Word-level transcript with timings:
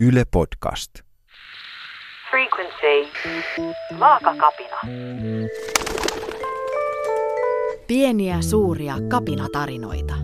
Yle 0.00 0.24
Podcast. 0.30 0.94
Frequency. 2.30 3.10
Vaakakapina. 4.00 4.76
Pieniä 7.86 8.40
suuria 8.40 8.94
kapinatarinoita. 9.08 10.14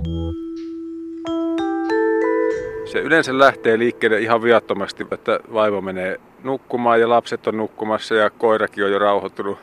Se 2.92 2.98
yleensä 2.98 3.38
lähtee 3.38 3.78
liikkeelle 3.78 4.20
ihan 4.20 4.42
viattomasti, 4.42 5.06
että 5.10 5.40
vaimo 5.52 5.80
menee 5.80 6.20
nukkumaan 6.44 7.00
ja 7.00 7.08
lapset 7.08 7.46
on 7.46 7.56
nukkumassa 7.56 8.14
ja 8.14 8.30
koirakin 8.30 8.84
on 8.84 8.92
jo 8.92 8.98
rauhoittunut 8.98 9.58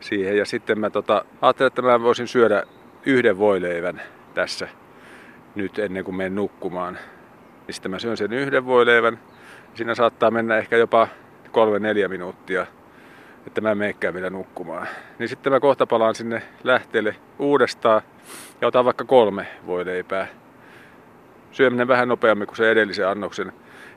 siihen. 0.00 0.36
Ja 0.36 0.44
sitten 0.44 0.80
mä 0.80 0.90
tota, 0.90 1.24
ajattelin, 1.42 1.68
että 1.68 1.82
mä 1.82 2.02
voisin 2.02 2.28
syödä 2.28 2.62
yhden 3.06 3.38
voileivän 3.38 4.02
tässä 4.34 4.68
nyt 5.54 5.78
ennen 5.78 6.04
kuin 6.04 6.14
menen 6.14 6.34
nukkumaan. 6.34 6.98
Niin 7.66 7.74
sitten 7.74 7.90
mä 7.90 7.98
syön 7.98 8.16
sen 8.16 8.32
yhden 8.32 8.66
voileivän. 8.66 9.18
Siinä 9.74 9.94
saattaa 9.94 10.30
mennä 10.30 10.56
ehkä 10.56 10.76
jopa 10.76 11.08
kolme 11.50 11.78
neljä 11.78 12.08
minuuttia, 12.08 12.66
että 13.46 13.60
mä 13.60 13.70
en 13.70 13.78
menekään 13.78 14.14
vielä 14.14 14.30
nukkumaan. 14.30 14.86
Niin 15.18 15.28
sitten 15.28 15.52
mä 15.52 15.60
kohta 15.60 15.86
palaan 15.86 16.14
sinne 16.14 16.42
lähteelle 16.64 17.16
uudestaan 17.38 18.02
ja 18.60 18.68
otan 18.68 18.84
vaikka 18.84 19.04
kolme 19.04 19.46
voileipää. 19.66 20.26
Syöminen 21.52 21.88
vähän 21.88 22.08
nopeammin 22.08 22.46
kuin 22.46 22.56
se 22.56 22.70
edellisen 22.70 23.08
annoksen. 23.08 23.52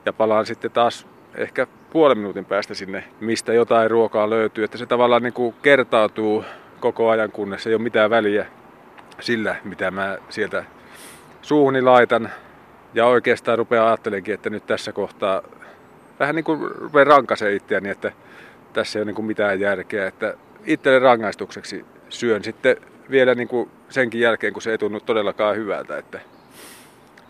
Ja 0.06 0.12
palaan 0.12 0.46
sitten 0.46 0.70
taas 0.70 1.06
ehkä 1.34 1.66
puolen 1.90 2.18
minuutin 2.18 2.44
päästä 2.44 2.74
sinne, 2.74 3.04
mistä 3.20 3.52
jotain 3.52 3.90
ruokaa 3.90 4.30
löytyy. 4.30 4.64
Että 4.64 4.78
se 4.78 4.86
tavallaan 4.86 5.22
niin 5.22 5.32
kuin 5.32 5.54
kertautuu 5.62 6.44
koko 6.80 7.10
ajan, 7.10 7.32
kunnes 7.32 7.66
ei 7.66 7.74
ole 7.74 7.82
mitään 7.82 8.10
väliä 8.10 8.46
sillä, 9.20 9.56
mitä 9.64 9.90
mä 9.90 10.18
sieltä 10.28 10.64
suuhuni 11.42 11.82
laitan. 11.82 12.30
Ja 12.94 13.06
oikeastaan 13.06 13.58
rupeaa 13.58 13.86
ajattelenkin, 13.86 14.34
että 14.34 14.50
nyt 14.50 14.66
tässä 14.66 14.92
kohtaa 14.92 15.42
vähän 16.20 16.34
niin 16.34 16.44
kuin 16.44 16.60
rupeaa 16.60 17.04
rankaseen 17.04 17.56
itseäni, 17.56 17.88
että 17.88 18.12
tässä 18.72 18.98
ei 18.98 19.00
ole 19.00 19.06
niin 19.06 19.14
kuin 19.14 19.26
mitään 19.26 19.60
järkeä. 19.60 20.06
Että 20.06 20.34
itselle 20.64 20.98
rangaistukseksi 20.98 21.84
syön 22.08 22.44
sitten 22.44 22.76
vielä 23.10 23.34
niin 23.34 23.48
kuin 23.48 23.70
senkin 23.88 24.20
jälkeen, 24.20 24.52
kun 24.52 24.62
se 24.62 24.70
ei 24.70 24.78
tunnu 24.78 25.00
todellakaan 25.00 25.56
hyvältä. 25.56 25.98
Että 25.98 26.20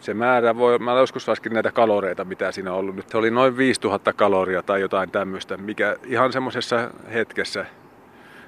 se 0.01 0.15
määrä 0.15 0.57
voi, 0.57 0.79
mä 0.79 0.93
joskus 0.93 1.29
laskin 1.29 1.53
näitä 1.53 1.73
kaloreita, 1.73 2.25
mitä 2.25 2.53
siinä 2.53 2.73
on 2.73 2.79
ollut. 2.79 2.97
Nyt 2.97 3.09
se 3.09 3.17
oli 3.17 3.31
noin 3.31 3.57
5000 3.57 4.13
kaloria 4.13 4.63
tai 4.63 4.81
jotain 4.81 5.11
tämmöistä, 5.11 5.57
mikä 5.57 5.97
ihan 6.05 6.33
semmoisessa 6.33 6.91
hetkessä 7.13 7.67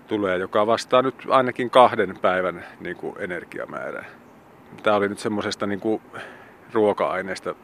tulee, 0.08 0.38
joka 0.38 0.66
vastaa 0.66 1.02
nyt 1.02 1.14
ainakin 1.28 1.70
kahden 1.70 2.18
päivän 2.22 2.64
niin 2.80 2.96
kuin 2.96 3.16
energiamäärää. 3.18 4.04
Tämä 4.82 4.96
oli 4.96 5.08
nyt 5.08 5.18
semmoisesta 5.18 5.66
niin 5.66 5.80
kuin 5.80 6.02
ruoka-aineesta 6.72 7.54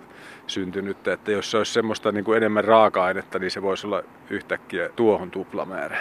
syntynyt, 0.46 1.08
että 1.08 1.32
jos 1.32 1.50
se 1.50 1.56
olisi 1.56 1.72
semmoista 1.72 2.12
niin 2.12 2.24
kuin 2.24 2.36
enemmän 2.36 2.64
raaka-ainetta, 2.64 3.38
niin 3.38 3.50
se 3.50 3.62
voisi 3.62 3.86
olla 3.86 4.02
yhtäkkiä 4.30 4.88
tuohon 4.88 5.30
tuplamäärä. 5.30 5.98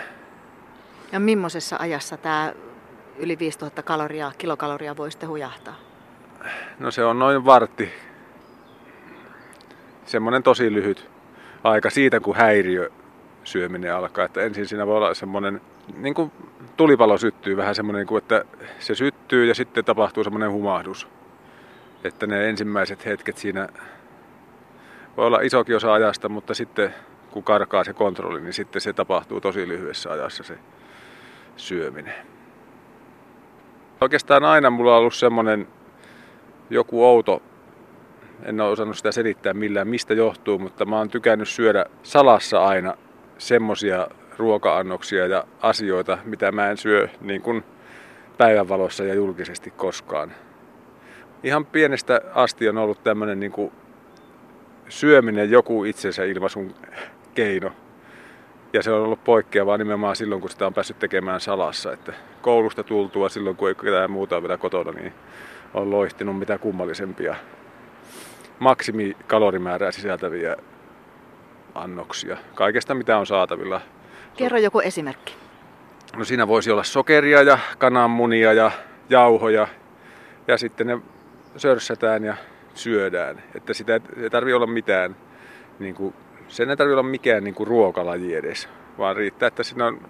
Ja 1.12 1.20
millaisessa 1.20 1.76
ajassa 1.80 2.18
tämä 2.18 2.54
yli 3.18 3.40
5000 3.40 3.84
kaloria, 3.84 4.32
kilokaloria 4.38 4.98
voi 4.98 5.12
sitten 5.12 5.30
hujahtaa? 5.30 5.76
No 6.80 6.92
se 6.92 7.06
on 7.06 7.20
noin 7.20 7.46
vartti. 7.46 7.90
Semmoinen 10.06 10.44
tosi 10.44 10.74
lyhyt 10.74 11.10
aika 11.64 11.90
siitä, 11.90 12.20
kun 12.20 12.36
häiriö 12.36 12.90
syöminen 13.44 13.96
alkaa. 13.96 14.26
Että 14.26 14.42
ensin 14.42 14.68
siinä 14.68 14.88
voi 14.88 14.98
olla 14.98 15.14
semmoinen, 15.14 15.62
niin 15.98 16.14
kuin 16.14 16.32
tulipalo 16.78 17.18
syttyy 17.18 17.58
vähän 17.58 17.76
semmoinen, 17.76 18.00
niin 18.00 18.08
kuin, 18.08 18.22
että 18.22 18.46
se 18.80 18.96
syttyy 18.96 19.46
ja 19.46 19.56
sitten 19.56 19.86
tapahtuu 19.86 20.24
semmoinen 20.24 20.52
humahdus. 20.52 21.08
Että 22.04 22.28
ne 22.28 22.50
ensimmäiset 22.50 23.06
hetket 23.06 23.38
siinä 23.38 23.68
voi 25.18 25.26
olla 25.26 25.42
isokin 25.42 25.76
osa 25.76 25.94
ajasta, 25.94 26.30
mutta 26.30 26.54
sitten 26.54 26.94
kun 27.32 27.44
karkaa 27.44 27.84
se 27.84 27.94
kontrolli, 27.94 28.42
niin 28.42 28.54
sitten 28.54 28.82
se 28.82 28.94
tapahtuu 28.94 29.42
tosi 29.42 29.68
lyhyessä 29.68 30.12
ajassa 30.12 30.44
se 30.44 30.58
syöminen. 31.56 32.14
Oikeastaan 34.02 34.44
aina 34.44 34.70
mulla 34.70 34.94
on 34.94 35.00
ollut 35.00 35.14
semmoinen 35.14 35.68
joku 36.70 37.06
outo, 37.06 37.42
en 38.44 38.62
ole 38.62 38.70
osannut 38.70 38.98
sitä 38.98 39.12
selittää 39.12 39.54
millään 39.54 39.88
mistä 39.88 40.14
johtuu, 40.14 40.60
mutta 40.60 40.86
mä 40.86 40.98
oon 40.98 41.10
tykännyt 41.10 41.50
syödä 41.50 41.86
salassa 42.04 42.66
aina 42.66 42.94
semmosia 43.38 44.08
ruoka-annoksia 44.38 45.28
ja 45.28 45.44
asioita, 45.62 46.18
mitä 46.26 46.52
mä 46.52 46.70
en 46.70 46.78
syö 46.78 47.08
niin 47.22 47.42
kuin 47.42 47.64
päivänvalossa 48.38 49.04
ja 49.04 49.14
julkisesti 49.14 49.72
koskaan. 49.72 50.32
Ihan 51.44 51.66
pienestä 51.66 52.22
asti 52.34 52.70
on 52.70 52.78
ollut 52.78 53.04
tämmöinen 53.04 53.40
niin 53.40 53.52
kuin 53.52 53.72
syöminen 54.90 55.52
joku 55.52 55.84
itsensä 55.84 56.24
ilmaisun 56.24 56.76
keino. 57.34 57.72
Ja 58.74 58.84
se 58.84 58.92
on 58.92 59.04
ollut 59.04 59.24
poikkeavaa 59.24 59.78
nimenomaan 59.78 60.16
silloin, 60.16 60.42
kun 60.42 60.50
sitä 60.50 60.68
on 60.68 60.74
päässyt 60.74 61.00
tekemään 61.00 61.42
salassa. 61.42 61.94
Että 61.94 62.14
koulusta 62.42 62.84
tultua 62.84 63.30
silloin, 63.30 63.56
kun 63.56 63.68
ei 63.70 63.76
ketään 63.76 64.12
muuta 64.12 64.42
vielä 64.42 64.58
kotona, 64.58 64.92
niin 64.92 65.14
on 65.74 65.92
loihtinut 65.92 66.40
mitä 66.40 66.58
kummallisempia 66.58 67.36
maksimikalorimäärää 68.60 69.92
sisältäviä 69.92 70.56
annoksia. 71.76 72.38
Kaikesta 72.56 72.94
mitä 72.94 73.18
on 73.18 73.28
saatavilla. 73.28 73.82
Kerro 74.38 74.58
joku 74.58 74.80
esimerkki. 74.80 75.36
No 76.16 76.26
siinä 76.26 76.48
voisi 76.48 76.72
olla 76.72 76.84
sokeria 76.84 77.42
ja 77.42 77.60
kananmunia 77.78 78.54
ja 78.54 78.72
jauhoja 79.10 79.68
ja 80.48 80.58
sitten 80.58 80.88
ne 80.88 81.00
sörsätään 81.58 82.24
ja 82.24 82.36
syödään. 82.74 83.44
Että 83.56 83.74
sitä 83.74 84.00
ei 84.22 84.30
tarvitse 84.30 84.56
olla 84.56 84.68
mitään, 84.68 85.16
niin 85.80 85.96
kuin, 85.96 86.14
sen 86.48 86.70
ei 86.70 86.78
tarvitse 86.78 86.94
olla 86.94 87.10
mikään 87.10 87.44
niin 87.44 87.56
kuin 87.56 87.68
ruokalaji 87.68 88.36
edes, 88.36 88.70
vaan 88.98 89.16
riittää, 89.16 89.48
että 89.48 89.64
siinä 89.64 89.88
on 89.88 90.02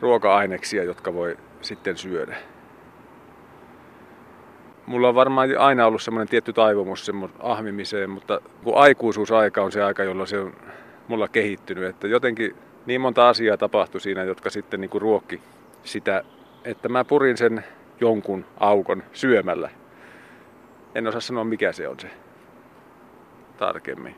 ruoka-aineksia, 0.00 0.84
jotka 0.84 1.14
voi 1.14 1.36
sitten 1.60 1.96
syödä. 1.96 2.36
Mulla 4.86 5.08
on 5.08 5.14
varmaan 5.14 5.58
aina 5.58 5.86
ollut 5.86 6.02
semmoinen 6.02 6.28
tietty 6.28 6.52
taipumus 6.52 7.10
ahmimiseen, 7.38 8.10
mutta 8.10 8.40
kun 8.64 8.76
aikuisuusaika 8.76 9.62
on 9.62 9.72
se 9.72 9.82
aika, 9.82 10.02
jolloin 10.04 10.26
se 10.26 10.38
on 10.38 10.54
mulla 11.08 11.28
kehittynyt, 11.28 11.84
että 11.84 12.06
jotenkin 12.06 12.56
niin 12.86 13.00
monta 13.00 13.28
asiaa 13.28 13.56
tapahtui 13.56 14.00
siinä, 14.00 14.22
jotka 14.22 14.50
sitten 14.50 14.80
niin 14.80 14.90
kuin 14.90 15.02
ruokki 15.02 15.40
sitä, 15.82 16.24
että 16.64 16.88
mä 16.88 17.04
purin 17.04 17.36
sen 17.36 17.64
jonkun 18.00 18.44
aukon 18.60 19.02
syömällä. 19.12 19.70
En 20.94 21.06
osaa 21.06 21.20
sanoa, 21.20 21.44
mikä 21.44 21.72
se 21.72 21.88
on 21.88 22.00
se 22.00 22.10
tarkemmin. 23.56 24.14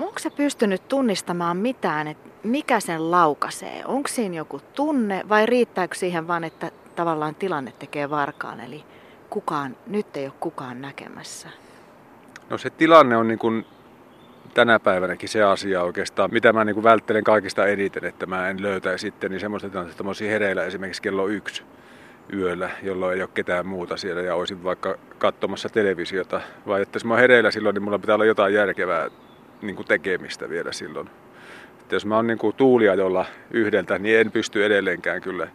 Onko 0.00 0.18
se 0.18 0.30
pystynyt 0.30 0.88
tunnistamaan 0.88 1.56
mitään, 1.56 2.08
että 2.08 2.28
mikä 2.42 2.80
sen 2.80 3.10
laukaisee? 3.10 3.82
Onko 3.84 4.08
siinä 4.08 4.36
joku 4.36 4.60
tunne 4.74 5.24
vai 5.28 5.46
riittääkö 5.46 5.94
siihen 5.94 6.28
vaan, 6.28 6.44
että 6.44 6.70
tavallaan 6.96 7.34
tilanne 7.34 7.72
tekee 7.78 8.10
varkaan, 8.10 8.60
eli 8.60 8.84
kukaan, 9.30 9.76
nyt 9.86 10.16
ei 10.16 10.24
ole 10.24 10.32
kukaan 10.40 10.80
näkemässä? 10.80 11.48
No 12.50 12.58
se 12.58 12.70
tilanne 12.70 13.16
on 13.16 13.28
niin 13.28 13.38
kuin 13.38 13.66
tänä 14.54 14.80
päivänäkin 14.80 15.28
se 15.28 15.42
asia 15.42 15.82
oikeastaan, 15.82 16.32
mitä 16.32 16.52
mä 16.52 16.64
niin 16.64 16.74
kuin 16.74 16.84
välttelen 16.84 17.24
kaikista 17.24 17.66
eniten, 17.66 18.04
että 18.04 18.26
mä 18.26 18.48
en 18.48 18.62
löytäisi 18.62 19.02
sitten, 19.02 19.30
niin 19.30 19.40
semmoista 19.40 19.68
tilannetta, 19.68 19.92
että 19.92 20.02
mä 20.02 20.08
olisin 20.08 20.30
hereillä 20.30 20.64
esimerkiksi 20.64 21.02
kello 21.02 21.28
yksi 21.28 21.62
yöllä, 22.32 22.70
jolloin 22.82 23.16
ei 23.16 23.22
ole 23.22 23.30
ketään 23.34 23.66
muuta 23.66 23.96
siellä 23.96 24.22
ja 24.22 24.34
olisin 24.34 24.64
vaikka 24.64 24.98
katsomassa 25.18 25.68
televisiota. 25.68 26.40
Vai 26.66 26.82
että 26.82 26.96
jos 26.96 27.04
mä 27.04 27.14
oon 27.14 27.20
hereillä 27.20 27.50
silloin, 27.50 27.74
niin 27.74 27.82
mulla 27.82 27.98
pitää 27.98 28.14
olla 28.14 28.24
jotain 28.24 28.54
järkevää 28.54 29.10
niin 29.62 29.76
kuin 29.76 29.86
tekemistä 29.86 30.48
vielä 30.48 30.72
silloin. 30.72 31.10
Että 31.80 31.94
jos 31.94 32.06
mä 32.06 32.16
oon 32.16 32.26
niin 32.26 32.38
kuin 32.38 32.56
tuuliajolla 32.56 33.26
yhdeltä, 33.50 33.98
niin 33.98 34.18
en 34.18 34.32
pysty 34.32 34.64
edelleenkään 34.64 35.20
kyllä 35.20 35.48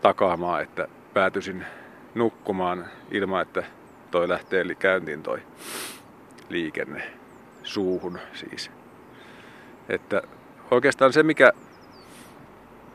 takaamaan, 0.00 0.62
että 0.62 0.88
päätyisin 1.14 1.64
nukkumaan 2.14 2.84
ilman, 3.10 3.42
että 3.42 3.62
toi 4.10 4.28
lähtee 4.28 4.64
käyntiin 4.78 5.22
toi 5.22 5.42
liikenne 6.48 7.02
suuhun 7.62 8.18
siis. 8.34 8.70
Että 9.88 10.22
oikeastaan 10.70 11.12
se, 11.12 11.22
mikä, 11.22 11.52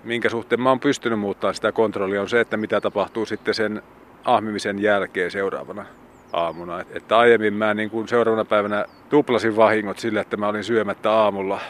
minkä 0.06 0.30
suhteen 0.30 0.62
mä 0.62 0.70
oon 0.70 0.80
pystynyt 0.80 1.20
muuttamaan 1.20 1.56
sitä 1.56 1.72
kontrollia, 1.72 2.22
on 2.22 2.30
se, 2.30 2.40
että 2.40 2.58
mitä 2.58 2.82
tapahtuu 2.82 3.26
sitten 3.26 3.54
sen 3.54 3.82
ahmimisen 4.26 4.82
jälkeen 4.82 5.32
seuraavana 5.32 5.86
aamuna. 6.34 6.80
Että 6.80 7.18
aiemmin 7.18 7.54
mä 7.54 7.74
niin 7.74 7.90
kuin 7.90 8.08
seuraavana 8.08 8.46
päivänä 8.46 8.86
tuplasin 9.10 9.56
vahingot 9.56 10.00
sille, 10.00 10.20
että 10.20 10.38
mä 10.38 10.48
olin 10.48 10.64
syömättä 10.64 11.12
aamulla. 11.12 11.62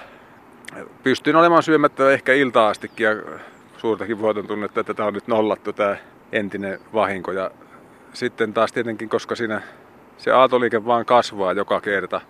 Pystyin 1.04 1.36
olemaan 1.36 1.64
syömättä 1.64 2.12
ehkä 2.12 2.34
ilta 2.34 2.68
astikin 2.68 3.04
ja 3.04 3.40
suurtakin 3.78 4.22
voiton 4.22 4.48
tunnetta, 4.48 4.80
että 4.80 4.94
tämä 4.94 5.08
on 5.08 5.14
nyt 5.14 5.28
nollattu 5.28 5.74
tämä 5.74 5.96
entinen 6.32 6.80
vahinko. 6.94 7.32
Ja 7.32 7.52
sitten 8.14 8.54
taas 8.54 8.72
tietenkin, 8.72 9.10
koska 9.10 9.36
siinä 9.36 9.62
se 10.18 10.32
aatoliike 10.32 10.86
vaan 10.86 11.06
kasvaa 11.06 11.54
joka 11.54 11.82
kerta, 11.82 12.22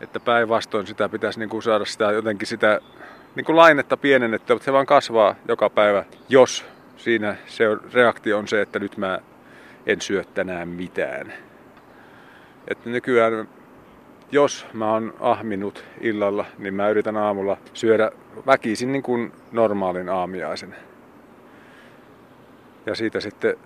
että 0.00 0.20
päinvastoin 0.20 0.86
sitä 0.86 1.08
pitäisi 1.08 1.38
niin 1.38 1.48
kuin 1.48 1.62
saada 1.62 1.84
sitä 1.84 2.12
jotenkin 2.12 2.48
sitä 2.48 2.80
niin 3.34 3.44
kuin 3.44 3.56
lainetta 3.56 3.96
pienennettyä, 3.96 4.54
mutta 4.54 4.64
se 4.64 4.72
vaan 4.72 4.86
kasvaa 4.86 5.34
joka 5.48 5.70
päivä, 5.70 6.04
jos 6.28 6.64
siinä 6.96 7.36
se 7.46 7.64
reaktio 7.92 8.38
on 8.38 8.48
se, 8.48 8.60
että 8.60 8.78
nyt 8.78 8.96
mä 8.96 9.18
en 9.86 10.00
syö 10.00 10.24
tänään 10.34 10.68
mitään. 10.68 11.32
Että 12.68 12.90
nykyään 12.90 13.48
jos 14.32 14.66
mä 14.72 14.92
oon 14.92 15.14
ahminut 15.20 15.84
illalla, 16.00 16.44
niin 16.58 16.74
mä 16.74 16.88
yritän 16.88 17.16
aamulla 17.16 17.56
syödä 17.74 18.10
väkisin 18.46 18.92
niin 18.92 19.02
kuin 19.02 19.32
normaalin 19.52 20.08
aamiaisen. 20.08 20.76
Ja 22.86 22.94
siitä 22.94 23.20
sitten 23.20 23.56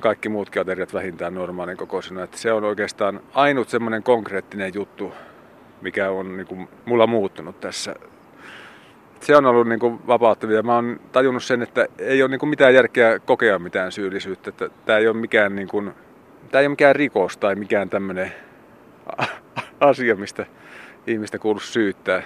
kaikki 0.00 0.28
muutkin 0.28 0.62
ateriat 0.62 0.94
vähintään 0.94 1.34
normaalin 1.34 1.76
kokoisena. 1.76 2.22
Että 2.22 2.38
se 2.38 2.52
on 2.52 2.64
oikeastaan 2.64 3.20
ainut 3.34 3.68
semmoinen 3.68 4.02
konkreettinen 4.02 4.74
juttu, 4.74 5.12
mikä 5.80 6.10
on 6.10 6.36
niin 6.36 6.46
kuin 6.46 6.68
mulla 6.84 7.06
muuttunut 7.06 7.60
tässä. 7.60 7.94
Se 9.20 9.36
on 9.36 9.46
ollut 9.46 9.68
niin 9.68 9.78
kuin 9.78 10.06
vapauttavia. 10.06 10.62
Mä 10.62 10.74
oon 10.74 11.00
tajunnut 11.12 11.44
sen, 11.44 11.62
että 11.62 11.86
ei 11.98 12.22
ole 12.22 12.30
niin 12.30 12.38
kuin 12.38 12.50
mitään 12.50 12.74
järkeä 12.74 13.18
kokea 13.18 13.58
mitään 13.58 13.92
syyllisyyttä. 13.92 14.50
Että 14.50 14.70
tämä 14.84 14.98
ei 14.98 15.08
ole 15.08 15.16
mikään, 15.16 15.56
niin 15.56 15.68
kuin, 15.68 15.92
tämä 16.50 16.60
ei 16.60 16.66
ole 16.66 16.72
mikään 16.72 16.96
rikos 16.96 17.36
tai 17.36 17.54
mikään 17.54 17.90
tämmöinen 17.90 18.32
asia, 19.80 20.16
mistä 20.16 20.46
ihmistä 21.06 21.38
kuuluu 21.38 21.60
syyttää. 21.60 22.22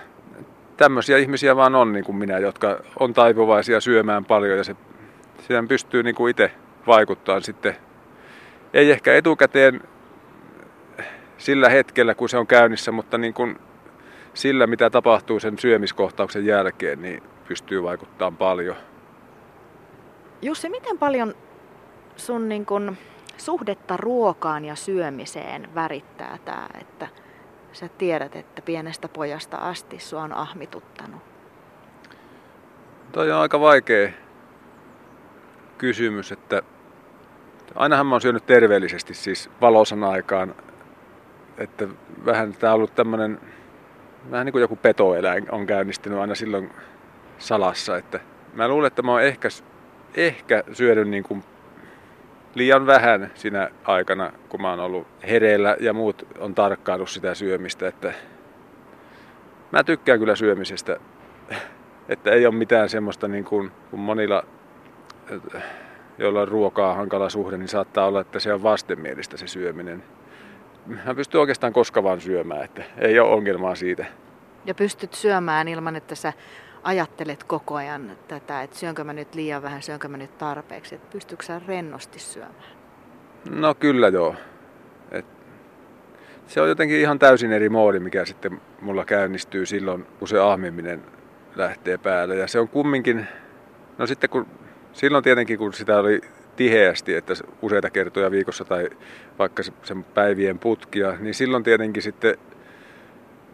Tämmöisiä 0.76 1.18
ihmisiä 1.18 1.56
vaan 1.56 1.74
on 1.74 1.92
niin 1.92 2.04
kuin 2.04 2.16
minä, 2.16 2.38
jotka 2.38 2.80
on 3.00 3.14
taipuvaisia 3.14 3.80
syömään 3.80 4.24
paljon 4.24 4.58
ja 4.58 4.64
se, 4.64 4.76
siihen 5.46 5.68
pystyy 5.68 6.02
niin 6.02 6.14
kuin 6.14 6.30
itse 6.30 6.50
vaikuttaa 6.86 7.40
sitten. 7.40 7.76
Ei 8.74 8.90
ehkä 8.90 9.14
etukäteen 9.14 9.80
sillä 11.38 11.68
hetkellä, 11.68 12.14
kun 12.14 12.28
se 12.28 12.38
on 12.38 12.46
käynnissä, 12.46 12.92
mutta 12.92 13.18
niin 13.18 13.34
kuin 13.34 13.58
sillä, 14.34 14.66
mitä 14.66 14.90
tapahtuu 14.90 15.40
sen 15.40 15.58
syömiskohtauksen 15.58 16.46
jälkeen, 16.46 17.02
niin 17.02 17.22
pystyy 17.48 17.82
vaikuttamaan 17.82 18.36
paljon. 18.36 18.76
Jussi, 20.42 20.68
miten 20.68 20.98
paljon 20.98 21.34
sun 22.16 22.48
niin 22.48 22.66
kun 22.66 22.96
suhdetta 23.36 23.96
ruokaan 23.96 24.64
ja 24.64 24.74
syömiseen 24.74 25.74
värittää 25.74 26.38
tämä, 26.44 26.66
että 26.80 27.08
sä 27.72 27.88
tiedät, 27.88 28.36
että 28.36 28.62
pienestä 28.62 29.08
pojasta 29.08 29.56
asti 29.56 29.98
sua 29.98 30.22
on 30.22 30.32
ahmituttanut? 30.32 31.22
Toi 33.12 33.32
on 33.32 33.40
aika 33.40 33.60
vaikea 33.60 34.10
kysymys, 35.78 36.32
että 36.32 36.62
ainahan 37.74 38.06
mä 38.06 38.14
oon 38.14 38.20
syönyt 38.20 38.46
terveellisesti 38.46 39.14
siis 39.14 39.50
valosan 39.60 40.04
aikaan, 40.04 40.54
että 41.58 41.88
vähän 42.24 42.52
tää 42.52 42.70
on 42.70 42.74
ollut 42.74 42.94
tämmönen, 42.94 43.40
vähän 44.30 44.46
niin 44.46 44.52
kuin 44.52 44.62
joku 44.62 44.76
petoeläin 44.76 45.46
on 45.52 45.66
käynnistynyt 45.66 46.18
aina 46.18 46.34
silloin 46.34 46.70
salassa, 47.38 47.96
että 47.96 48.20
mä 48.54 48.68
luulen, 48.68 48.86
että 48.86 49.02
mä 49.02 49.12
oon 49.12 49.22
ehkä, 49.22 49.48
ehkä 50.14 50.64
syönyt 50.72 51.08
niin 51.08 51.22
kuin 51.22 51.44
liian 52.54 52.86
vähän 52.86 53.30
siinä 53.34 53.70
aikana, 53.84 54.32
kun 54.48 54.62
mä 54.62 54.70
oon 54.70 54.80
ollut 54.80 55.06
hereillä 55.28 55.76
ja 55.80 55.92
muut 55.92 56.26
on 56.38 56.54
tarkkaillut 56.54 57.10
sitä 57.10 57.34
syömistä, 57.34 57.88
että 57.88 58.12
mä 59.72 59.84
tykkään 59.84 60.18
kyllä 60.18 60.36
syömisestä, 60.36 60.96
että 62.08 62.30
ei 62.30 62.46
ole 62.46 62.54
mitään 62.54 62.88
semmoista 62.88 63.28
niin 63.28 63.44
kuin, 63.44 63.70
kun 63.90 64.00
monilla, 64.00 64.44
joilla 66.18 66.40
on 66.40 66.48
ruokaa 66.48 66.94
hankala 66.94 67.28
suhde, 67.28 67.56
niin 67.56 67.68
saattaa 67.68 68.06
olla, 68.06 68.20
että 68.20 68.40
se 68.40 68.54
on 68.54 68.62
vastenmielistä 68.62 69.36
se 69.36 69.46
syöminen. 69.46 70.02
Mä 70.86 71.14
pystyn 71.14 71.40
oikeastaan 71.40 71.72
koska 71.72 72.02
vaan 72.02 72.20
syömään, 72.20 72.64
että 72.64 72.82
ei 72.98 73.20
ole 73.20 73.30
ongelmaa 73.30 73.74
siitä. 73.74 74.04
Ja 74.64 74.74
pystyt 74.74 75.14
syömään 75.14 75.68
ilman, 75.68 75.96
että 75.96 76.14
sä 76.14 76.32
ajattelet 76.82 77.44
koko 77.44 77.74
ajan 77.74 78.10
tätä, 78.28 78.62
että 78.62 78.76
syönkö 78.76 79.04
mä 79.04 79.12
nyt 79.12 79.34
liian 79.34 79.62
vähän, 79.62 79.82
syönkö 79.82 80.08
mä 80.08 80.16
nyt 80.16 80.38
tarpeeksi, 80.38 80.94
että 80.94 81.12
pystytkö 81.12 81.44
sä 81.44 81.60
rennosti 81.66 82.18
syömään? 82.18 82.80
No 83.50 83.74
kyllä 83.74 84.08
joo. 84.08 84.34
Et 85.10 85.26
se 86.46 86.60
on 86.60 86.68
jotenkin 86.68 87.00
ihan 87.00 87.18
täysin 87.18 87.52
eri 87.52 87.68
moodi, 87.68 87.98
mikä 87.98 88.24
sitten 88.24 88.60
mulla 88.80 89.04
käynnistyy 89.04 89.66
silloin, 89.66 90.06
kun 90.18 90.28
se 90.28 90.38
ahmiminen 90.38 91.02
lähtee 91.56 91.98
päälle. 91.98 92.36
Ja 92.36 92.46
se 92.46 92.60
on 92.60 92.68
kumminkin, 92.68 93.26
no 93.98 94.06
sitten 94.06 94.30
kun, 94.30 94.46
silloin 94.92 95.24
tietenkin 95.24 95.58
kun 95.58 95.72
sitä 95.72 95.98
oli 95.98 96.20
tiheästi, 96.60 97.14
että 97.14 97.34
useita 97.62 97.90
kertoja 97.90 98.30
viikossa 98.30 98.64
tai 98.64 98.90
vaikka 99.38 99.62
sen 99.82 100.04
päivien 100.04 100.58
putkia, 100.58 101.14
niin 101.20 101.34
silloin 101.34 101.62
tietenkin 101.62 102.02
sitten 102.02 102.34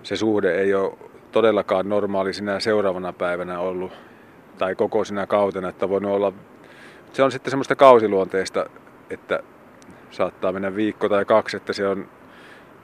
se 0.03 0.17
suhde 0.17 0.55
ei 0.55 0.75
ole 0.75 0.99
todellakaan 1.33 1.89
normaali 1.89 2.33
sinä 2.33 2.61
seuraavana 2.61 3.13
päivänä 3.13 3.59
ollut 3.59 3.93
tai 4.59 4.75
koko 4.75 5.05
sinä 5.05 5.27
kautena, 5.27 5.69
että 5.69 5.89
voinut 5.89 6.13
olla, 6.13 6.33
se 7.13 7.23
on 7.23 7.33
sitten 7.33 7.51
semmoista 7.51 7.77
kausiluonteista, 7.77 8.67
että 9.11 9.41
saattaa 10.11 10.53
mennä 10.53 10.77
viikko 10.77 11.09
tai 11.09 11.25
kaksi, 11.25 11.57
että 11.57 11.73
se 11.73 11.89
on 11.89 12.09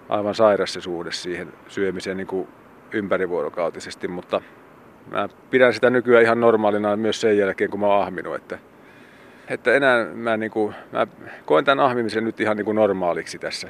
aivan 0.09 0.35
sairas 0.35 0.73
se 0.73 0.81
suhde 0.81 1.13
siihen 1.13 1.53
syömiseen 1.69 2.17
niin 2.17 2.27
kuin 2.27 2.49
ympärivuorokautisesti, 2.93 4.09
mutta 4.09 4.41
mä 5.11 5.29
pidän 5.51 5.75
sitä 5.75 5.91
nykyään 5.91 6.25
ihan 6.25 6.41
normaalina 6.41 6.97
myös 6.97 7.21
sen 7.21 7.39
jälkeen, 7.39 7.71
kun 7.71 7.81
mä 7.81 7.87
oon 7.87 8.03
ahminut, 8.03 8.35
että, 8.35 8.59
että 9.53 9.75
enää 9.75 10.05
mä, 10.05 10.37
niin 10.37 10.51
kuin, 10.51 10.75
mä 10.93 11.07
koen 11.45 11.65
tämän 11.65 11.85
ahmimisen 11.85 12.25
nyt 12.25 12.41
ihan 12.41 12.57
niin 12.57 12.65
kuin 12.65 12.75
normaaliksi 12.75 13.39
tässä. 13.39 13.69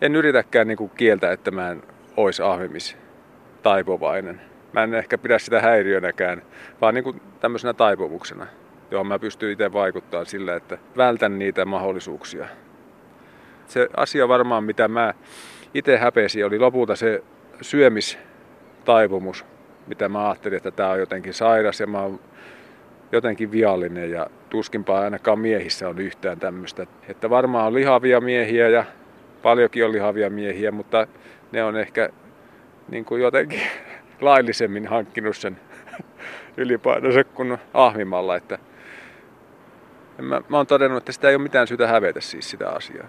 En 0.00 0.16
yritäkään 0.16 0.68
niin 0.68 0.78
kuin 0.78 0.90
kieltä, 0.90 1.32
että 1.32 1.50
mä 1.50 1.70
en 1.70 1.82
ois 2.16 2.40
ahmimis 2.40 2.96
taipuvainen. 3.62 4.40
Mä 4.72 4.82
en 4.82 4.94
ehkä 4.94 5.18
pidä 5.18 5.38
sitä 5.38 5.60
häiriönäkään, 5.60 6.42
vaan 6.80 6.94
niin 6.94 7.04
kuin 7.04 7.20
tämmöisenä 7.40 7.74
taipumuksena, 7.74 8.46
johon 8.90 9.06
mä 9.06 9.18
pystyn 9.18 9.50
itse 9.50 9.72
vaikuttamaan 9.72 10.26
sillä, 10.26 10.56
että 10.56 10.78
vältän 10.96 11.38
niitä 11.38 11.64
mahdollisuuksia. 11.64 12.46
Se 13.66 13.88
asia 13.96 14.28
varmaan, 14.28 14.64
mitä 14.64 14.88
mä 14.88 15.14
itse 15.74 15.96
häpesin, 15.98 16.46
oli 16.46 16.58
lopulta 16.58 16.96
se 16.96 17.22
syömistaipumus, 17.60 19.44
mitä 19.86 20.08
mä 20.08 20.28
ajattelin, 20.28 20.56
että 20.56 20.70
tämä 20.70 20.90
on 20.90 21.00
jotenkin 21.00 21.34
sairas 21.34 21.80
ja 21.80 21.86
mä 21.86 22.00
oon 22.00 22.20
jotenkin 23.12 23.52
viallinen 23.52 24.10
ja 24.10 24.26
tuskinpa 24.50 25.00
ainakaan 25.00 25.38
miehissä 25.38 25.88
on 25.88 25.98
yhtään 25.98 26.40
tämmöistä. 26.40 26.86
Että 27.08 27.30
varmaan 27.30 27.66
on 27.66 27.74
lihavia 27.74 28.20
miehiä 28.20 28.68
ja 28.68 28.84
paljonkin 29.42 29.84
on 29.84 29.92
lihavia 29.92 30.30
miehiä, 30.30 30.70
mutta 30.70 31.06
ne 31.52 31.64
on 31.64 31.76
ehkä 31.76 32.08
niin 32.88 33.04
kuin 33.04 33.22
jotenkin 33.22 33.62
laillisemmin 34.20 34.86
hankkinut 34.86 35.36
sen 35.36 35.60
ylipainonsa 36.56 37.24
kuin 37.24 37.58
ahmimalla. 37.74 38.36
Että 38.36 38.58
mä, 40.22 40.42
mä 40.48 40.56
oon 40.56 40.66
todennut, 40.66 40.98
että 40.98 41.12
sitä 41.12 41.28
ei 41.28 41.34
ole 41.34 41.42
mitään 41.42 41.66
syytä 41.66 41.86
hävetä 41.86 42.20
siis 42.20 42.50
sitä 42.50 42.70
asiaa. 42.70 43.06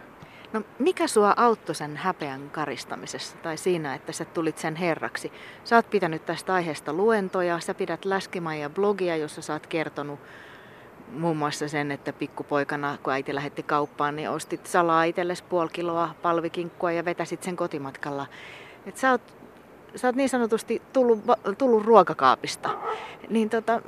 No 0.54 0.62
mikä 0.80 1.08
sua 1.08 1.34
auttoi 1.38 1.76
sen 1.76 1.98
häpeän 1.98 2.50
karistamisessa 2.50 3.38
tai 3.38 3.58
siinä, 3.58 3.94
että 3.94 4.12
sä 4.12 4.26
tulit 4.26 4.58
sen 4.58 4.76
herraksi? 4.76 5.32
Sä 5.64 5.76
oot 5.76 5.90
pitänyt 5.90 6.26
tästä 6.26 6.54
aiheesta 6.54 6.94
luentoja, 6.94 7.60
sä 7.60 7.74
pidät 7.74 8.06
Läskimaja 8.06 8.70
blogia, 8.70 9.18
jossa 9.18 9.42
sä 9.42 9.54
oot 9.54 9.68
kertonut 9.68 10.20
muun 11.12 11.38
muassa 11.38 11.68
sen, 11.68 11.92
että 11.92 12.14
pikkupoikana, 12.14 12.98
kun 13.04 13.14
äiti 13.14 13.36
lähetti 13.36 13.64
kauppaan, 13.64 14.16
niin 14.16 14.30
ostit 14.30 14.66
salaa 14.66 15.04
itsellesi 15.04 15.44
puoli 15.44 15.70
kiloa 15.74 16.16
palvikinkkua 16.22 16.92
ja 16.92 17.06
vetäsit 17.06 17.44
sen 17.44 17.56
kotimatkalla. 17.56 18.26
Et 18.86 18.98
sä 18.98 19.12
oot 19.12 19.38
sä 19.96 20.08
oot 20.08 20.16
niin 20.16 20.30
sanotusti 20.30 20.82
tullut, 20.94 21.20
tullut 21.58 21.86
ruokakaapista, 21.86 22.70
niin 23.30 23.50
tota, 23.50 23.82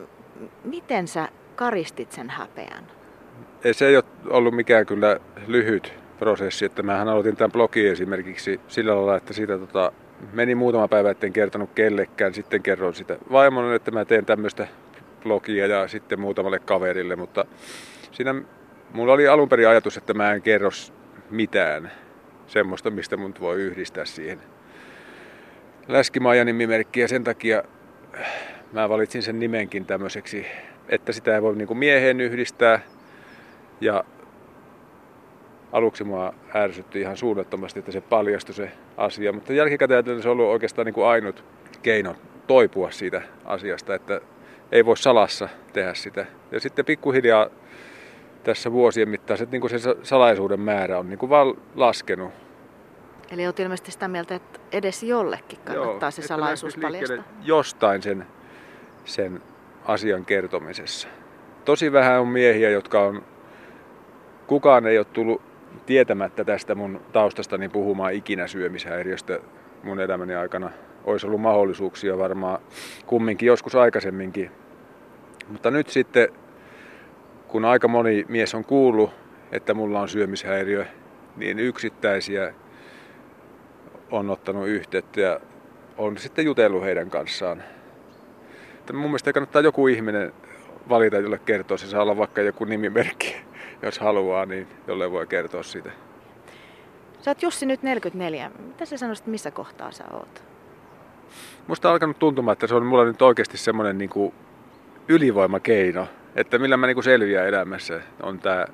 miten 0.63 1.07
sä 1.07 1.29
karistit 1.55 2.11
sen 2.11 2.29
häpeän? 2.29 2.83
Ei, 3.63 3.73
se 3.73 3.87
ei 3.87 3.95
ole 3.95 4.03
ollut 4.29 4.55
mikään 4.55 4.85
kyllä 4.85 5.19
lyhyt 5.47 5.93
prosessi, 6.19 6.65
että 6.65 6.83
mähän 6.83 7.07
aloitin 7.07 7.35
tämän 7.35 7.51
blogin 7.51 7.91
esimerkiksi 7.91 8.59
sillä 8.67 8.95
lailla, 8.95 9.15
että 9.15 9.33
siitä 9.33 9.57
tota, 9.57 9.91
meni 10.33 10.55
muutama 10.55 10.87
päivä, 10.87 11.09
etten 11.11 11.33
kertonut 11.33 11.69
kellekään. 11.75 12.33
Sitten 12.33 12.63
kerron 12.63 12.93
sitä 12.93 13.17
vaimolle, 13.31 13.75
että 13.75 13.91
mä 13.91 14.05
teen 14.05 14.25
tämmöistä 14.25 14.67
blogia 15.23 15.67
ja 15.67 15.87
sitten 15.87 16.19
muutamalle 16.19 16.59
kaverille, 16.59 17.15
mutta 17.15 17.45
siinä 18.11 18.35
mulla 18.93 19.13
oli 19.13 19.27
alun 19.27 19.49
perin 19.49 19.67
ajatus, 19.67 19.97
että 19.97 20.13
mä 20.13 20.33
en 20.33 20.41
kerro 20.41 20.69
mitään 21.29 21.91
semmoista, 22.47 22.89
mistä 22.89 23.17
mun 23.17 23.33
voi 23.39 23.61
yhdistää 23.61 24.05
siihen 24.05 24.39
läskimaja 25.87 26.45
nimimerkki 26.45 26.99
ja 26.99 27.07
sen 27.07 27.23
takia 27.23 27.63
mä 28.73 28.89
valitsin 28.89 29.23
sen 29.23 29.39
nimenkin 29.39 29.85
tämmöiseksi, 29.85 30.45
että 30.89 31.11
sitä 31.11 31.35
ei 31.35 31.41
voi 31.41 31.55
niin 31.55 31.67
kuin 31.67 31.77
mieheen 31.77 32.21
yhdistää. 32.21 32.79
Ja 33.81 34.03
aluksi 35.71 36.03
mua 36.03 36.33
ärsytti 36.55 37.01
ihan 37.01 37.17
suunnattomasti, 37.17 37.79
että 37.79 37.91
se 37.91 38.01
paljastui 38.01 38.55
se 38.55 38.71
asia, 38.97 39.33
mutta 39.33 39.53
jälkikäteen 39.53 40.21
se 40.21 40.29
on 40.29 40.31
ollut 40.31 40.47
oikeastaan 40.47 40.85
niin 40.85 40.93
kuin 40.93 41.07
ainut 41.07 41.43
keino 41.81 42.15
toipua 42.47 42.91
siitä 42.91 43.21
asiasta, 43.45 43.95
että 43.95 44.21
ei 44.71 44.85
voi 44.85 44.97
salassa 44.97 45.49
tehdä 45.73 45.93
sitä. 45.93 46.25
Ja 46.51 46.59
sitten 46.59 46.85
pikkuhiljaa 46.85 47.49
tässä 48.43 48.71
vuosien 48.71 49.09
mittaan 49.09 49.37
se, 49.37 49.47
niin 49.51 49.61
kuin 49.61 49.79
se 49.79 49.95
salaisuuden 50.03 50.59
määrä 50.59 50.99
on 50.99 51.09
niin 51.09 51.19
kuin 51.19 51.29
vaan 51.29 51.53
laskenut 51.75 52.31
Eli 53.31 53.45
olet 53.45 53.59
ilmeisesti 53.59 53.91
sitä 53.91 54.07
mieltä, 54.07 54.35
että 54.35 54.59
edes 54.71 55.03
jollekin 55.03 55.59
kannattaa 55.65 56.07
Joo, 56.07 56.11
se 56.11 56.21
salaisuus 56.21 56.77
paljastaa. 56.77 57.23
Jostain 57.43 58.01
sen, 58.01 58.25
sen 59.05 59.41
asian 59.85 60.25
kertomisessa. 60.25 61.07
Tosi 61.65 61.91
vähän 61.91 62.21
on 62.21 62.27
miehiä, 62.27 62.69
jotka 62.69 63.01
on... 63.01 63.23
Kukaan 64.47 64.87
ei 64.87 64.97
ole 64.97 65.05
tullut 65.05 65.41
tietämättä 65.85 66.43
tästä 66.43 66.75
mun 66.75 67.01
taustastani 67.11 67.69
puhumaan 67.69 68.13
ikinä 68.13 68.47
syömishäiriöstä 68.47 69.39
mun 69.83 69.99
elämäni 69.99 70.35
aikana. 70.35 70.71
Olisi 71.09 71.27
ollut 71.27 71.41
mahdollisuuksia 71.41 72.17
varmaan 72.17 72.59
kumminkin 73.05 73.47
joskus 73.47 73.75
aikaisemminkin. 73.75 74.51
Mutta 75.47 75.71
nyt 75.71 75.89
sitten, 75.89 76.29
kun 77.47 77.65
aika 77.65 77.87
moni 77.87 78.25
mies 78.27 78.55
on 78.55 78.65
kuullut, 78.65 79.11
että 79.51 79.73
mulla 79.73 80.01
on 80.01 80.09
syömishäiriö, 80.09 80.85
niin 81.37 81.59
yksittäisiä 81.59 82.53
on 84.11 84.29
ottanut 84.29 84.67
yhteyttä 84.67 85.21
ja 85.21 85.39
on 85.97 86.17
sitten 86.17 86.45
jutellut 86.45 86.83
heidän 86.83 87.09
kanssaan. 87.09 87.63
Että 88.79 88.93
mun 88.93 89.05
mielestä 89.05 89.33
kannattaa 89.33 89.61
joku 89.61 89.87
ihminen 89.87 90.33
valita, 90.89 91.17
jolle 91.17 91.39
kertoa. 91.39 91.77
Se 91.77 91.87
saa 91.87 92.01
olla 92.01 92.17
vaikka 92.17 92.41
joku 92.41 92.65
nimimerkki, 92.65 93.35
jos 93.81 93.99
haluaa, 93.99 94.45
niin 94.45 94.67
jolle 94.87 95.11
voi 95.11 95.27
kertoa 95.27 95.63
siitä. 95.63 95.91
Sä 97.21 97.31
oot 97.31 97.43
Jussi 97.43 97.65
nyt 97.65 97.83
44. 97.83 98.51
Mitä 98.59 98.85
sä 98.85 98.97
sanoisit, 98.97 99.27
missä 99.27 99.51
kohtaa 99.51 99.91
sä 99.91 100.03
oot? 100.13 100.49
Musta 101.67 101.87
on 101.89 101.93
alkanut 101.93 102.19
tuntumaan, 102.19 102.53
että 102.53 102.67
se 102.67 102.75
on 102.75 102.85
mulla 102.85 103.05
nyt 103.05 103.21
oikeasti 103.21 103.57
semmoinen 103.57 103.97
niin 103.97 104.33
ylivoimakeino, 105.07 106.07
että 106.35 106.59
millä 106.59 106.77
mä 106.77 106.87
niin 106.87 106.95
kuin 106.95 107.03
selviän 107.03 107.47
elämässä 107.47 108.01
on 108.23 108.39
tämä, 108.39 108.65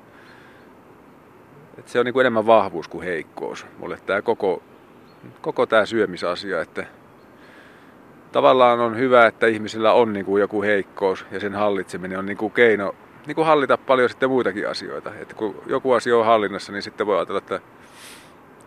että 1.78 1.92
se 1.92 1.98
on 1.98 2.04
niin 2.04 2.12
kuin 2.12 2.20
enemmän 2.20 2.46
vahvuus 2.46 2.88
kuin 2.88 3.04
heikkous. 3.04 3.66
Mulle 3.78 3.98
tämä 4.06 4.22
koko, 4.22 4.62
koko 5.40 5.66
tämä 5.66 5.86
syömisasia, 5.86 6.60
että 6.60 6.86
tavallaan 8.32 8.80
on 8.80 8.98
hyvä, 8.98 9.26
että 9.26 9.46
ihmisillä 9.46 9.92
on 9.92 10.12
niin 10.12 10.26
kuin 10.26 10.40
joku 10.40 10.62
heikkous 10.62 11.26
ja 11.30 11.40
sen 11.40 11.54
hallitseminen 11.54 12.18
on 12.18 12.26
niin 12.26 12.36
kuin 12.36 12.52
keino 12.52 12.94
niin 13.26 13.34
kuin 13.34 13.46
hallita 13.46 13.78
paljon 13.78 14.08
sitten 14.08 14.30
muitakin 14.30 14.68
asioita. 14.68 15.12
Että 15.20 15.34
kun 15.34 15.62
joku 15.66 15.92
asia 15.92 16.18
on 16.18 16.24
hallinnassa, 16.24 16.72
niin 16.72 16.82
sitten 16.82 17.06
voi 17.06 17.16
ajatella, 17.16 17.38
että 17.38 17.60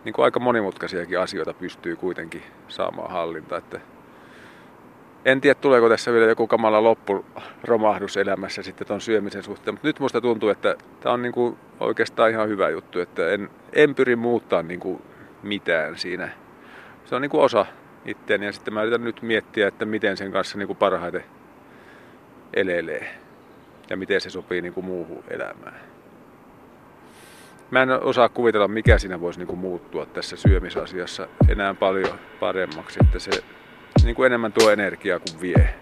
niin 0.04 0.12
kuin 0.12 0.24
aika 0.24 0.40
monimutkaisiakin 0.40 1.20
asioita 1.20 1.54
pystyy 1.54 1.96
kuitenkin 1.96 2.42
saamaan 2.68 3.10
hallinta. 3.10 3.56
Että 3.56 3.80
en 5.24 5.40
tiedä, 5.40 5.60
tuleeko 5.60 5.88
tässä 5.88 6.12
vielä 6.12 6.26
joku 6.26 6.46
kamala 6.46 6.82
loppuromahdus 6.82 8.16
elämässä 8.16 8.62
sitten 8.62 8.86
tuon 8.86 9.00
syömisen 9.00 9.42
suhteen, 9.42 9.74
mutta 9.74 9.88
nyt 9.88 10.00
musta 10.00 10.20
tuntuu, 10.20 10.48
että 10.48 10.76
tämä 11.00 11.12
on 11.12 11.22
niin 11.22 11.32
kuin 11.32 11.56
oikeastaan 11.80 12.30
ihan 12.30 12.48
hyvä 12.48 12.68
juttu, 12.68 13.00
että 13.00 13.30
en, 13.30 13.50
en 13.72 13.94
pyri 13.94 14.16
muuttaa 14.16 14.62
niin 14.62 14.80
kuin 14.80 15.02
mitään 15.42 15.98
siinä. 15.98 16.28
Se 17.04 17.14
on 17.14 17.22
niin 17.22 17.30
kuin 17.30 17.42
osa 17.42 17.66
itteeni 18.04 18.46
ja 18.46 18.52
sitten 18.52 18.74
mä 18.74 18.82
yritän 18.82 19.04
nyt 19.04 19.22
miettiä, 19.22 19.68
että 19.68 19.84
miten 19.84 20.16
sen 20.16 20.32
kanssa 20.32 20.58
niin 20.58 20.66
kuin 20.66 20.76
parhaiten 20.76 21.24
elelee 22.54 23.14
ja 23.90 23.96
miten 23.96 24.20
se 24.20 24.30
sopii 24.30 24.62
niin 24.62 24.74
kuin 24.74 24.86
muuhun 24.86 25.24
elämään. 25.28 25.89
Mä 27.70 27.82
en 27.82 27.90
osaa 27.90 28.28
kuvitella, 28.28 28.68
mikä 28.68 28.98
siinä 28.98 29.20
voisi 29.20 29.46
kuin 29.46 29.58
muuttua 29.58 30.06
tässä 30.06 30.36
syömisasiassa 30.36 31.28
enää 31.48 31.74
paljon 31.74 32.18
paremmaksi, 32.40 32.98
että 33.04 33.18
se 33.18 33.30
niin 34.04 34.16
kuin 34.16 34.26
enemmän 34.26 34.52
tuo 34.52 34.70
energiaa 34.70 35.18
kuin 35.18 35.40
vie. 35.40 35.74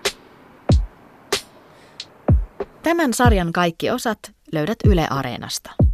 Tämän 2.83 3.15
sarjan 3.15 3.53
kaikki 3.53 3.91
osat 3.91 4.19
löydät 4.53 4.79
Yle 4.87 5.07
Areenasta. 5.11 5.88